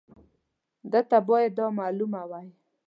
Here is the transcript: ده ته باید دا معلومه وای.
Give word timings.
ده 0.91 0.99
ته 1.09 1.17
باید 1.27 1.51
دا 1.59 1.67
معلومه 1.79 2.21
وای. 2.29 2.47